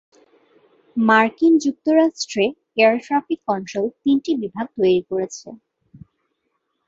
[0.97, 2.45] মার্কিন যুক্তরাষ্ট্রে
[2.77, 5.47] air traffic control তিনটি বিভাগ তৈরি করেছে।